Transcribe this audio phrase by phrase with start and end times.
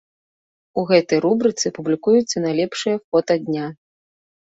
[0.81, 3.73] У гэтай рубрыцы публікуецца найлепшае фота дня.